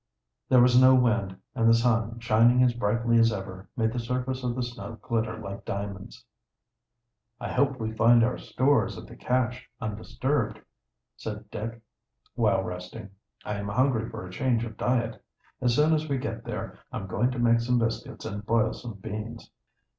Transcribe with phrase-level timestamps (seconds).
[0.49, 4.43] There was no wind, and the sun, shining as brightly as ever, made the surface
[4.43, 6.25] of the snow glitter like diamonds.
[7.39, 10.59] "I hope we find our stores at the cache undisturbed,"
[11.17, 11.79] said Dick,
[12.33, 13.11] while resting.
[13.45, 15.23] "I am hungry for a change of diet.
[15.61, 18.95] As soon as we get there I'm going to make some biscuits and boil some
[18.95, 19.51] beans."